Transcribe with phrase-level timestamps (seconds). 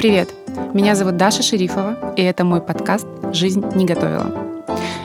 [0.00, 0.30] Привет!
[0.72, 4.34] Меня зовут Даша Шерифова, и это мой подкаст «Жизнь не готовила».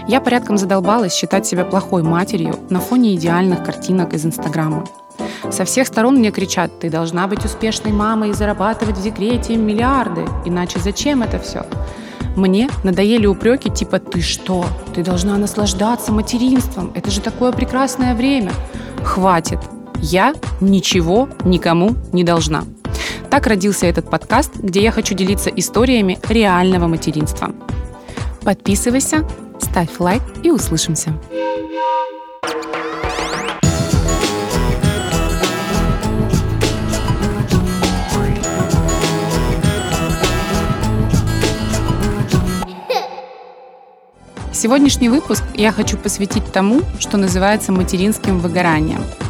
[0.07, 4.85] Я порядком задолбалась считать себя плохой матерью на фоне идеальных картинок из Инстаграма.
[5.51, 10.25] Со всех сторон мне кричат, ты должна быть успешной мамой и зарабатывать в декрете миллиарды,
[10.45, 11.65] иначе зачем это все?
[12.37, 14.65] Мне надоели упреки типа «ты что?
[14.93, 18.53] Ты должна наслаждаться материнством, это же такое прекрасное время».
[19.03, 19.59] Хватит,
[19.97, 22.63] я ничего никому не должна.
[23.35, 27.53] Так родился этот подкаст, где я хочу делиться историями реального материнства.
[28.45, 29.27] Подписывайся,
[29.59, 31.11] ставь лайк и услышимся.
[44.53, 49.03] Сегодняшний выпуск я хочу посвятить тому, что называется материнским выгоранием–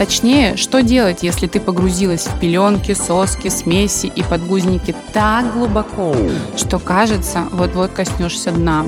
[0.00, 6.16] Точнее, что делать, если ты погрузилась в пеленки, соски, смеси и подгузники так глубоко,
[6.56, 8.86] что кажется, вот-вот коснешься дна.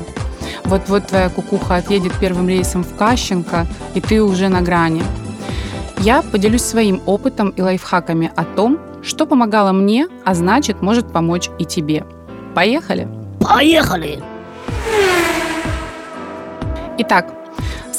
[0.63, 5.03] Вот-вот твоя кукуха отъедет первым рейсом в Кащенко, и ты уже на грани.
[5.99, 11.51] Я поделюсь своим опытом и лайфхаками о том, что помогало мне, а значит, может помочь
[11.59, 12.07] и тебе.
[12.55, 13.07] Поехали!
[13.39, 14.19] Поехали!
[16.97, 17.42] Итак,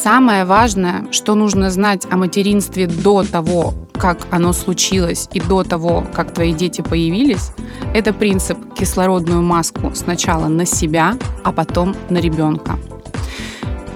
[0.04, 6.06] Самое важное, что нужно знать о материнстве до того, как оно случилось и до того,
[6.12, 7.52] как твои дети появились,
[7.94, 12.78] это принцип кислородную маску сначала на себя, а потом на ребенка.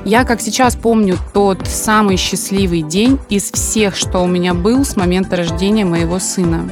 [0.06, 4.96] Я, как сейчас помню, тот самый счастливый день из всех, что у меня был с
[4.96, 6.70] момента рождения моего сына.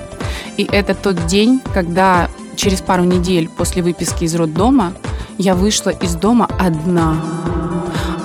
[0.56, 4.94] И это тот день, когда через пару недель после выписки из роддома
[5.36, 7.22] я вышла из дома одна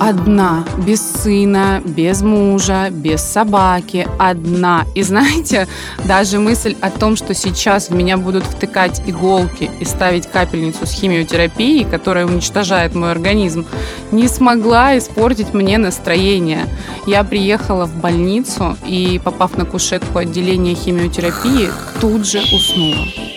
[0.01, 4.85] одна, без сына, без мужа, без собаки, одна.
[4.95, 5.67] И знаете,
[6.05, 10.91] даже мысль о том, что сейчас в меня будут втыкать иголки и ставить капельницу с
[10.91, 13.65] химиотерапией, которая уничтожает мой организм,
[14.11, 16.65] не смогла испортить мне настроение.
[17.05, 23.30] Я приехала в больницу и, попав на кушетку отделения химиотерапии, тут же уснула.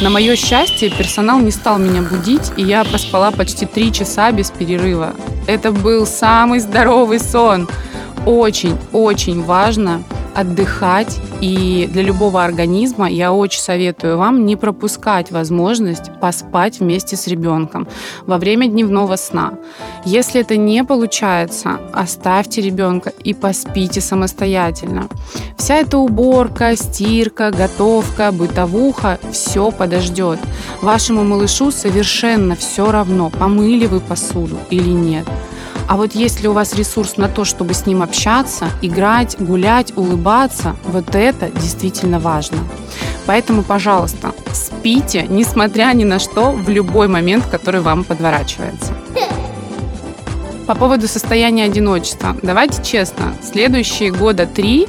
[0.00, 4.50] На мое счастье, персонал не стал меня будить, и я поспала почти три часа без
[4.50, 5.14] перерыва.
[5.46, 7.68] Это был самый здоровый сон.
[8.24, 10.02] Очень-очень важно
[10.40, 11.20] отдыхать.
[11.40, 17.86] И для любого организма я очень советую вам не пропускать возможность поспать вместе с ребенком
[18.26, 19.54] во время дневного сна.
[20.04, 25.08] Если это не получается, оставьте ребенка и поспите самостоятельно.
[25.56, 30.38] Вся эта уборка, стирка, готовка, бытовуха, все подождет.
[30.82, 35.26] Вашему малышу совершенно все равно, помыли вы посуду или нет.
[35.90, 40.76] А вот если у вас ресурс на то, чтобы с ним общаться, играть, гулять, улыбаться,
[40.84, 42.58] вот это действительно важно.
[43.26, 48.92] Поэтому, пожалуйста, спите, несмотря ни на что, в любой момент, который вам подворачивается.
[50.68, 52.36] По поводу состояния одиночества.
[52.40, 54.86] Давайте честно, следующие года три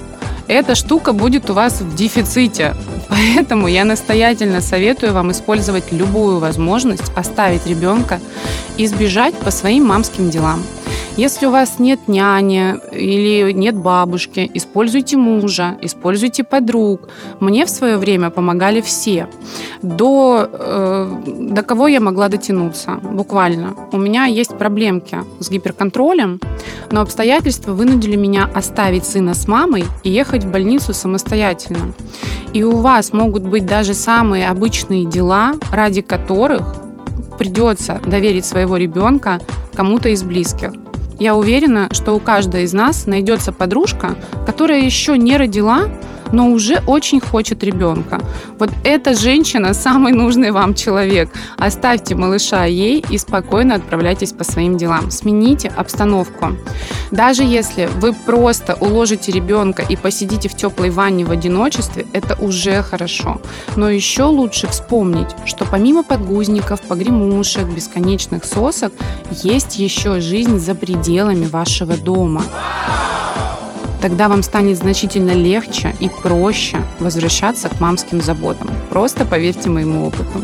[0.47, 2.75] эта штука будет у вас в дефиците.
[3.09, 8.19] Поэтому я настоятельно советую вам использовать любую возможность оставить ребенка
[8.77, 10.61] и сбежать по своим мамским делам.
[11.17, 17.09] Если у вас нет няни или нет бабушки, используйте мужа, используйте подруг.
[17.41, 19.27] Мне в свое время помогали все.
[19.81, 23.75] До, э, до кого я могла дотянуться, буквально.
[23.91, 26.39] У меня есть проблемки с гиперконтролем,
[26.91, 31.93] но обстоятельства вынудили меня оставить сына с мамой и ехать в больницу самостоятельно.
[32.53, 36.75] И у вас могут быть даже самые обычные дела, ради которых
[37.37, 39.41] придется доверить своего ребенка
[39.73, 40.71] кому-то из близких.
[41.21, 44.15] Я уверена, что у каждой из нас найдется подружка,
[44.47, 45.83] которая еще не родила,
[46.31, 48.19] но уже очень хочет ребенка.
[48.59, 51.29] Вот эта женщина самый нужный вам человек.
[51.57, 55.11] Оставьте малыша ей и спокойно отправляйтесь по своим делам.
[55.11, 56.57] Смените обстановку.
[57.11, 62.81] Даже если вы просто уложите ребенка и посидите в теплой ванне в одиночестве, это уже
[62.83, 63.41] хорошо.
[63.75, 68.93] Но еще лучше вспомнить, что помимо подгузников, погремушек, бесконечных сосок,
[69.43, 72.43] есть еще жизнь за пределами вашего дома.
[74.01, 78.69] Тогда вам станет значительно легче и проще возвращаться к мамским заботам.
[78.89, 80.43] Просто поверьте моему опыту.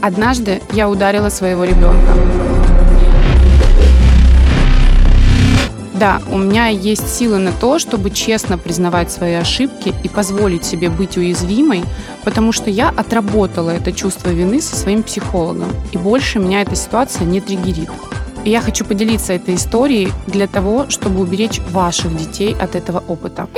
[0.00, 2.14] Однажды я ударила своего ребенка.
[5.92, 10.90] Да, у меня есть силы на то, чтобы честно признавать свои ошибки и позволить себе
[10.90, 11.84] быть уязвимой,
[12.24, 17.26] потому что я отработала это чувство вины со своим психологом, и больше меня эта ситуация
[17.26, 17.90] не триггерит.
[18.44, 23.48] И я хочу поделиться этой историей для того, чтобы уберечь ваших детей от этого опыта.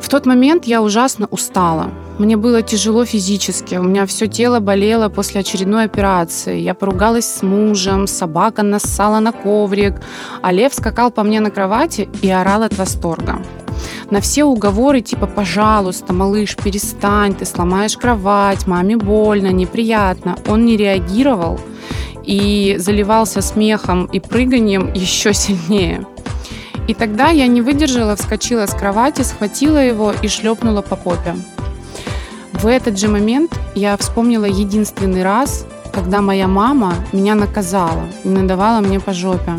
[0.00, 1.90] В тот момент я ужасно устала.
[2.18, 6.60] Мне было тяжело физически, у меня все тело болело после очередной операции.
[6.60, 10.00] Я поругалась с мужем, собака нассала на коврик,
[10.40, 13.38] а лев скакал по мне на кровати и орал от восторга.
[14.10, 20.78] На все уговоры типа «пожалуйста, малыш, перестань, ты сломаешь кровать, маме больно, неприятно», он не
[20.78, 21.60] реагировал
[22.28, 26.06] и заливался смехом и прыганием еще сильнее.
[26.86, 31.34] И тогда я не выдержала, вскочила с кровати, схватила его и шлепнула по попе.
[32.52, 38.80] В этот же момент я вспомнила единственный раз, когда моя мама меня наказала и надавала
[38.80, 39.52] мне по жопе.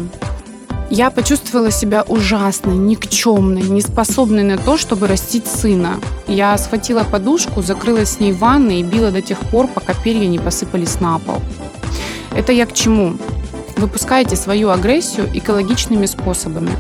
[0.92, 6.00] Я почувствовала себя ужасной, никчемной, неспособной на то, чтобы растить сына.
[6.28, 10.28] Я схватила подушку, закрылась с ней в ванной и била до тех пор, пока перья
[10.28, 11.42] не посыпались на пол.
[12.36, 13.18] Это я к чему?
[13.78, 16.72] Выпускайте свою агрессию экологичными способами.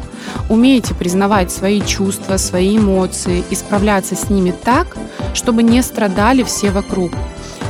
[0.49, 4.97] Умеете признавать свои чувства, свои эмоции и справляться с ними так,
[5.33, 7.11] чтобы не страдали все вокруг.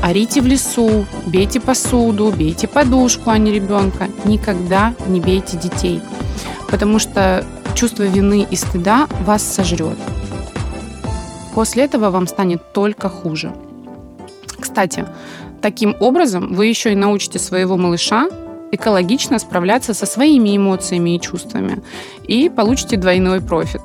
[0.02, 4.08] Орите в лесу, бейте посуду, бейте подушку, а не ребенка.
[4.26, 6.02] Никогда не бейте детей,
[6.70, 7.46] потому что
[7.76, 9.98] чувство вины и стыда вас сожрет.
[11.54, 13.54] После этого вам станет только хуже.
[14.80, 15.06] Кстати,
[15.62, 18.30] таким образом вы еще и научите своего малыша
[18.72, 21.84] экологично справляться со своими эмоциями и чувствами
[22.26, 23.82] и получите двойной профит.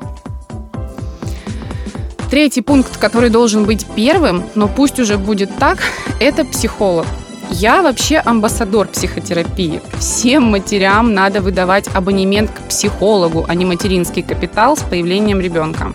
[2.31, 5.79] Третий пункт, который должен быть первым, но пусть уже будет так,
[6.21, 7.07] это психолог.
[7.51, 9.81] Я вообще амбассадор психотерапии.
[9.99, 15.93] Всем матерям надо выдавать абонемент к психологу, а не материнский капитал с появлением ребенка,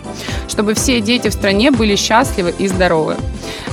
[0.48, 3.16] чтобы все дети в стране были счастливы и здоровы.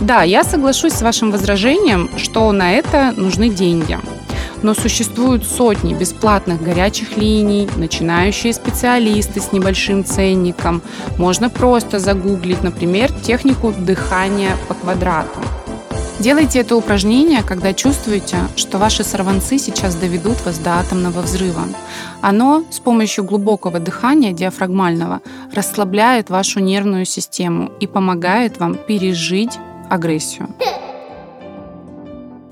[0.02, 3.98] Да, я соглашусь с вашим возражением, что на это нужны деньги
[4.64, 10.82] но существуют сотни бесплатных горячих линий, начинающие специалисты с небольшим ценником.
[11.18, 15.40] Можно просто загуглить, например, технику дыхания по квадрату.
[16.20, 21.66] Делайте это упражнение, когда чувствуете, что ваши сорванцы сейчас доведут вас до атомного взрыва.
[22.22, 25.22] Оно с помощью глубокого дыхания диафрагмального
[25.54, 29.60] расслабляет вашу нервную систему и помогает вам пережить
[29.92, 30.50] агрессию.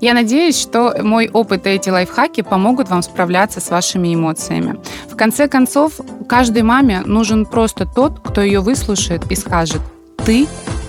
[0.00, 4.78] Я надеюсь, что мой опыт и эти лайфхаки помогут вам справляться с вашими эмоциями.
[5.10, 9.80] В конце концов, каждой маме нужен просто тот, кто ее выслушает и скажет
[10.24, 10.46] «ты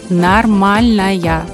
[0.09, 1.45] нормальная».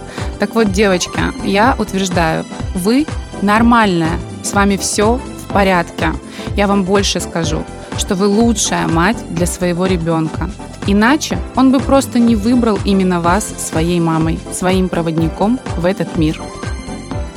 [0.43, 2.43] Так вот, девочки, я утверждаю,
[2.75, 3.07] вы
[3.41, 6.11] нормальная, с вами все в порядке.
[6.57, 7.63] Я вам больше скажу,
[7.97, 10.49] что вы лучшая мать для своего ребенка.
[10.85, 16.41] Иначе он бы просто не выбрал именно вас своей мамой, своим проводником в этот мир.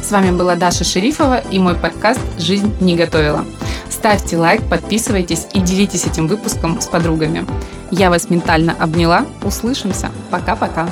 [0.02, 3.44] С вами была Даша Шерифова и мой подкаст «Жизнь не готовила».
[3.88, 7.46] Ставьте лайк, подписывайтесь и делитесь этим выпуском с подругами.
[7.92, 9.26] Я вас ментально обняла.
[9.44, 10.10] Услышимся.
[10.32, 10.88] Пока-пока.